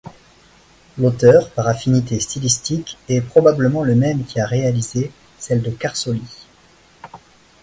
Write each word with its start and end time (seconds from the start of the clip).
L'auteur 0.97 1.51
par 1.51 1.67
affinité 1.67 2.19
stylistique 2.19 2.97
est 3.07 3.21
probablement 3.21 3.83
le 3.83 3.93
même 3.93 4.25
qui 4.25 4.39
a 4.39 4.47
réalisé 4.47 5.11
celles 5.37 5.61
de 5.61 5.69
Carsoli. 5.69 6.23